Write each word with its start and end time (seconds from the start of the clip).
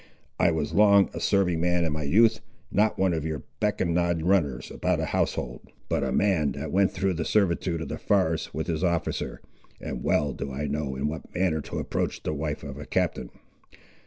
I 0.39 0.49
was 0.49 0.73
long 0.73 1.11
a 1.13 1.19
serving 1.19 1.61
man 1.61 1.85
in 1.85 1.93
my 1.93 2.01
youth, 2.01 2.39
not 2.71 2.97
one 2.97 3.13
of 3.13 3.23
your 3.23 3.43
beck 3.59 3.79
and 3.79 3.93
nod 3.93 4.23
runners 4.23 4.71
about 4.71 4.99
a 4.99 5.05
household, 5.05 5.61
but 5.89 6.03
a 6.03 6.11
man 6.11 6.53
that 6.53 6.71
went 6.71 6.89
through 6.91 7.13
the 7.13 7.23
servitude 7.23 7.81
of 7.81 7.87
the 7.89 7.99
forest 7.99 8.51
with 8.51 8.65
his 8.65 8.83
officer, 8.83 9.41
and 9.79 10.03
well 10.03 10.33
do 10.33 10.51
I 10.51 10.65
know 10.65 10.95
in 10.95 11.07
what 11.07 11.31
manner 11.35 11.61
to 11.61 11.77
approach 11.77 12.23
the 12.23 12.33
wife 12.33 12.63
of 12.63 12.79
a 12.79 12.85
captain. 12.87 13.29